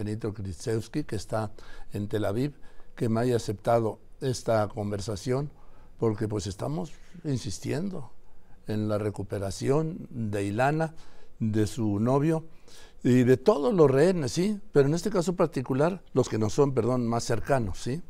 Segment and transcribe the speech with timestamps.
[0.00, 1.50] Benito Krzyzewski, que está
[1.92, 2.54] en Tel Aviv,
[2.96, 5.50] que me haya aceptado esta conversación,
[5.98, 6.92] porque pues estamos
[7.24, 8.10] insistiendo
[8.66, 10.94] en la recuperación de Ilana,
[11.38, 12.46] de su novio
[13.04, 14.58] y de todos los rehenes, ¿sí?
[14.72, 18.00] Pero en este caso particular, los que no son, perdón, más cercanos, ¿sí?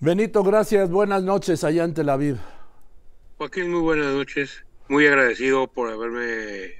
[0.00, 2.38] Benito, gracias, buenas noches allá en Tel Aviv.
[3.36, 4.64] Joaquín, muy buenas noches.
[4.88, 6.72] Muy agradecido por haberme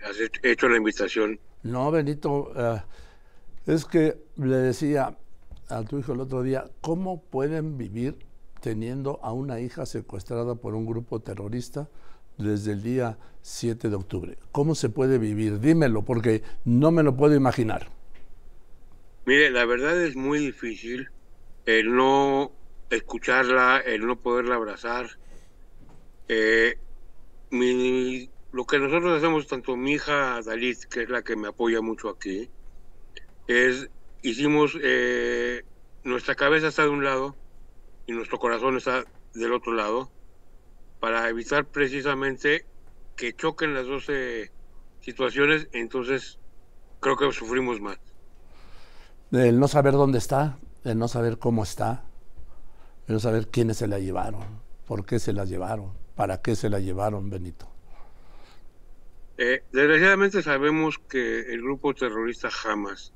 [0.43, 1.39] hecho la invitación.
[1.63, 2.83] No, Benito, eh,
[3.69, 5.17] es que le decía
[5.69, 8.17] a tu hijo el otro día, ¿cómo pueden vivir
[8.63, 11.89] teniendo a una hija secuestrada por un grupo terrorista
[12.39, 14.39] desde el día 7 de octubre?
[14.53, 15.61] ¿Cómo se puede vivir?
[15.61, 17.91] Dímelo, porque no me lo puedo imaginar.
[19.27, 21.11] Mire, la verdad es muy difícil
[21.67, 22.51] el no
[22.89, 25.11] escucharla, el no poderla abrazar.
[26.29, 26.79] Eh,
[27.51, 32.09] lo que nosotros hacemos, tanto mi hija Dalit, que es la que me apoya mucho
[32.09, 32.49] aquí,
[33.49, 33.89] es,
[34.23, 35.65] hicimos, eh,
[36.05, 37.35] nuestra cabeza está de un lado
[38.07, 39.05] y nuestro corazón está
[39.35, 40.11] del otro lado,
[41.01, 42.65] para evitar precisamente
[43.17, 44.07] que choquen las dos
[45.01, 46.39] situaciones, entonces
[47.01, 47.99] creo que sufrimos más.
[49.31, 52.05] El no saber dónde está, el no saber cómo está,
[53.07, 54.43] el no saber quiénes se la llevaron,
[54.87, 57.69] por qué se la llevaron, para qué se la llevaron, Benito.
[59.37, 63.13] Eh, desgraciadamente sabemos que el grupo terrorista Hamas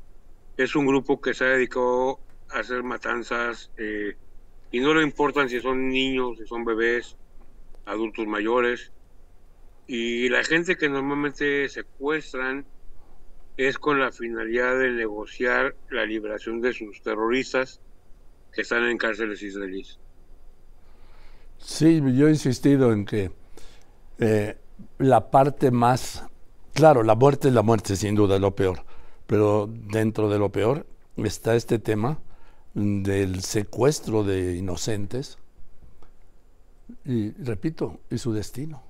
[0.57, 4.17] es un grupo que se ha dedicado a hacer matanzas eh,
[4.71, 7.17] y no le importan si son niños, si son bebés,
[7.87, 8.93] adultos mayores.
[9.87, 12.65] Y la gente que normalmente secuestran
[13.57, 17.81] es con la finalidad de negociar la liberación de sus terroristas
[18.53, 19.99] que están en cárceles israelíes.
[21.59, 23.31] Sí, yo he insistido en que
[24.19, 24.57] eh,
[24.99, 26.25] la parte más,
[26.73, 28.85] claro, la muerte es la muerte, sin duda, lo peor,
[29.33, 30.85] pero dentro de lo peor
[31.17, 32.21] está este tema
[32.75, 35.39] del secuestro de inocentes
[37.07, 38.83] y, repito, y su destino.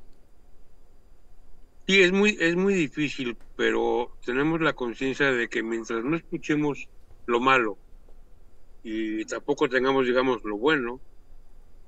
[1.87, 6.89] Sí, es muy, es muy difícil, pero tenemos la conciencia de que mientras no escuchemos
[7.27, 7.79] lo malo
[8.83, 10.99] y tampoco tengamos, digamos, lo bueno,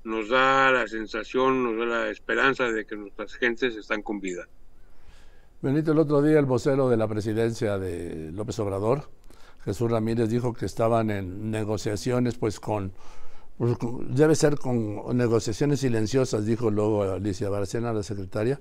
[0.05, 4.47] nos da la sensación, nos da la esperanza de que nuestras gentes están con vida.
[5.65, 9.09] Benito, el otro día el vocero de la presidencia de López Obrador,
[9.63, 12.91] Jesús Ramírez, dijo que estaban en negociaciones pues con,
[13.57, 13.75] pues,
[14.09, 18.59] debe ser con negociaciones silenciosas, dijo luego Alicia Barcena, la secretaria,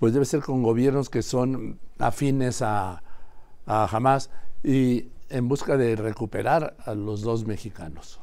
[0.00, 3.04] pues debe ser con gobiernos que son afines a,
[3.66, 4.28] a Hamas
[4.64, 8.18] y en busca de recuperar a los dos mexicanos.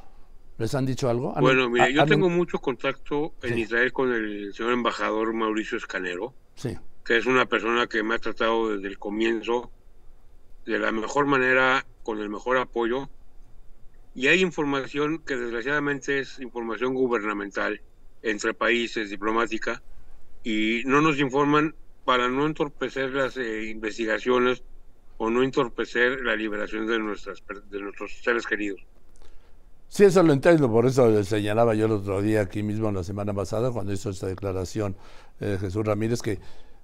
[0.57, 1.33] ¿Les han dicho algo?
[1.39, 6.77] Bueno, mire, yo tengo mucho contacto en Israel con el señor embajador Mauricio Escanero, sí.
[7.09, 9.71] Que es una persona que me ha tratado desde el comienzo
[10.67, 13.09] de la mejor manera, con el mejor apoyo.
[14.13, 17.81] Y hay información que desgraciadamente es información gubernamental
[18.21, 19.81] entre países, diplomática,
[20.43, 21.73] y no nos informan
[22.05, 24.61] para no entorpecer las eh, investigaciones
[25.17, 27.41] o no entorpecer la liberación de, nuestras,
[27.71, 28.81] de nuestros seres queridos.
[29.87, 33.33] Sí, eso lo entiendo, por eso señalaba yo el otro día aquí mismo, la semana
[33.33, 34.95] pasada, cuando hizo esta declaración
[35.39, 36.37] eh, Jesús Ramírez, que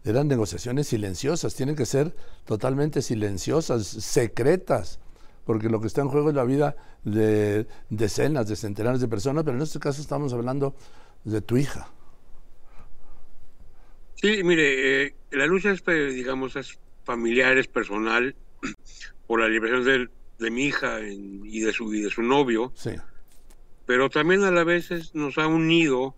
[0.05, 4.99] eran negociaciones silenciosas, tienen que ser totalmente silenciosas, secretas,
[5.45, 9.43] porque lo que está en juego es la vida de decenas, de centenares de personas,
[9.43, 10.75] pero en este caso estamos hablando
[11.23, 11.89] de tu hija.
[14.15, 18.35] Sí, mire, eh, la lucha es, digamos, es familiar, es personal,
[19.27, 22.91] por la liberación del de mi hija y, de su, y de su novio, sí.
[23.85, 26.15] pero también a la vez nos ha unido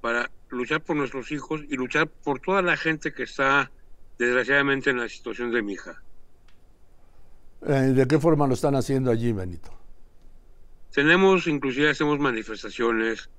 [0.00, 3.70] para luchar por nuestros hijos y luchar por toda la gente que está
[4.18, 6.02] desgraciadamente en la situación de mi hija.
[7.66, 9.70] Eh, ¿De qué forma lo están haciendo allí, Benito?
[10.92, 13.30] Tenemos, inclusive hacemos manifestaciones,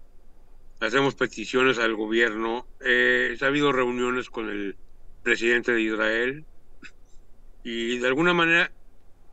[0.79, 4.75] hacemos peticiones al gobierno, eh, ha habido reuniones con el
[5.23, 6.45] presidente de Israel
[7.63, 8.71] y de alguna manera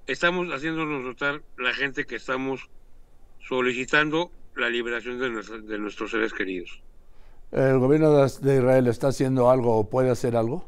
[0.06, 2.69] estamos haciéndonos notar la gente que estamos
[3.46, 6.82] solicitando la liberación de, nuestros seres queridos.
[7.50, 10.66] ¿El gobierno de Israel está haciendo algo o puede hacer algo?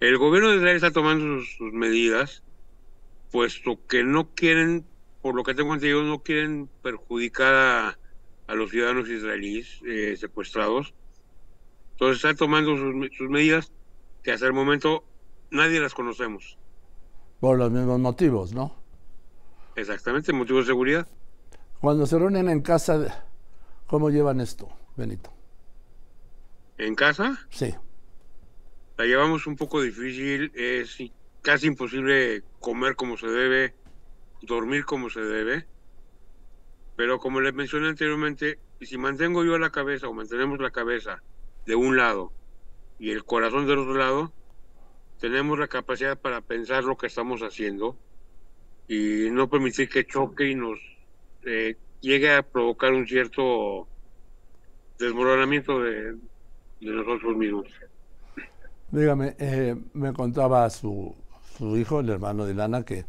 [0.00, 2.42] El gobierno de Israel está tomando sus, medidas,
[3.30, 4.84] puesto que no quieren,
[5.20, 10.92] por lo que tengo entendido, no quieren perjudicar a, los ciudadanos israelíes eh, secuestrados.
[11.92, 13.70] Entonces están tomando sus, sus medidas
[14.22, 15.04] que hasta el momento
[15.50, 16.58] nadie las conocemos.
[17.40, 18.74] Por los mismos motivos, ¿no?
[19.76, 21.06] Exactamente, motivos de seguridad.
[21.80, 23.24] Cuando se reúnen en casa,
[23.86, 25.32] ¿cómo llevan esto, Benito?
[26.78, 27.46] ¿En casa?
[27.50, 27.74] Sí.
[28.98, 30.98] La llevamos un poco difícil, es
[31.40, 33.74] casi imposible comer como se debe.
[34.42, 35.66] dormir como se debe.
[36.96, 41.22] Pero como les mencioné anteriormente, si mantengo yo la cabeza o mantenemos la cabeza
[41.64, 42.32] de un lado
[42.98, 44.32] y el corazón del otro lado,
[45.20, 47.96] tenemos la capacidad para pensar lo que estamos haciendo
[48.88, 50.78] y no permitir que choque y nos
[51.44, 53.88] eh, llegue a provocar un cierto
[55.02, 56.16] desmoronamiento de,
[56.80, 57.66] nosotros mismos.
[58.90, 61.14] Dígame, eh, me contaba su,
[61.56, 63.04] su hijo, el hermano de Lana, que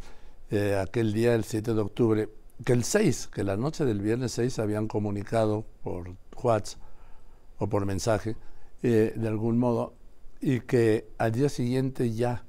[0.52, 2.30] eh, aquel día, el 7 de octubre,
[2.66, 6.80] que el 6, que la noche del viernes 6 habían comunicado por WhatsApp
[7.58, 8.36] o por mensaje,
[8.82, 9.96] eh, de algún modo,
[10.42, 12.46] y que al día siguiente ya,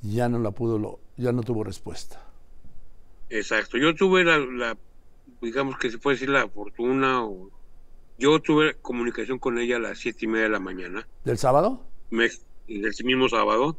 [0.00, 2.20] ya no la pudo, lo, ya no tuvo respuesta.
[3.30, 4.76] Exacto, yo tuve la,
[5.40, 7.50] digamos que se puede decir la fortuna, o
[8.22, 11.08] yo tuve comunicación con ella a las siete y media de la mañana.
[11.24, 11.84] ¿Del sábado?
[12.10, 12.28] Me,
[12.68, 13.76] del mismo sábado.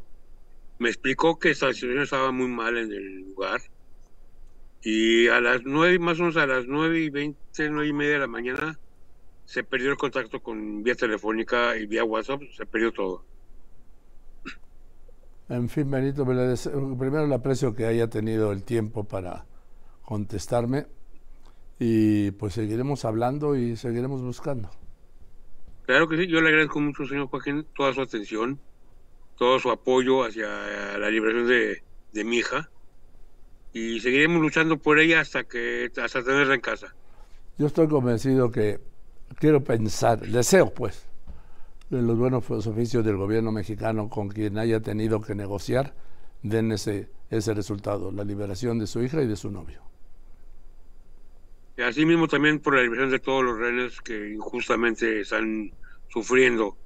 [0.78, 3.62] Me explicó que esta situación estaba muy mal en el lugar,
[4.82, 8.12] y a las nueve, más o menos a las nueve y veinte, nueve y media
[8.12, 8.78] de la mañana,
[9.46, 13.24] se perdió el contacto con vía telefónica y vía WhatsApp, se perdió todo.
[15.48, 19.46] En fin, Benito, primero le aprecio que haya tenido el tiempo para
[20.02, 20.86] contestarme
[21.78, 24.70] y pues seguiremos hablando y seguiremos buscando.
[25.86, 28.58] Claro que sí, yo le agradezco mucho, señor Joaquín, toda su atención,
[29.36, 30.48] todo su apoyo hacia
[30.98, 31.82] la liberación de,
[32.12, 32.70] de mi hija
[33.72, 36.94] y seguiremos luchando por ella hasta que hasta tenerla en casa.
[37.58, 38.80] Yo estoy convencido que
[39.38, 41.06] quiero pensar, deseo pues,
[41.90, 45.94] de los buenos oficios del gobierno mexicano con quien haya tenido que negociar,
[46.42, 49.82] den ese, ese resultado, la liberación de su hija y de su novio.
[51.76, 55.72] Y así mismo también por la liberación de todos los rehenes que injustamente están
[56.08, 56.76] sufriendo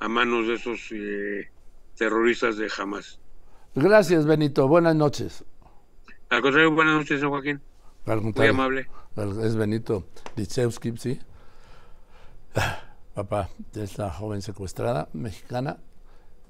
[0.00, 1.48] a manos de esos eh,
[1.96, 3.20] terroristas de Hamas.
[3.74, 4.66] Gracias, Benito.
[4.66, 5.44] Buenas noches.
[6.30, 7.60] Al contrario, buenas noches, señor Joaquín.
[8.06, 8.88] Muy amable.
[9.42, 10.06] Es Benito
[10.36, 11.20] Lichewski, sí.
[13.14, 15.78] Papá de esta joven secuestrada mexicana,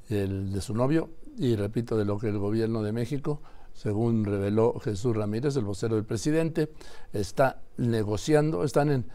[0.08, 3.42] el de su novio, y repito, de lo que el gobierno de México,
[3.74, 6.72] según reveló Jesús Ramírez, el vocero del presidente,
[7.12, 9.06] está negociando, están en,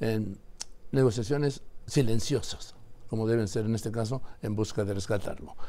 [0.00, 0.38] en
[0.92, 2.74] negociaciones silenciosas,
[3.08, 5.56] como deben ser en este caso, en busca de rescatarlo.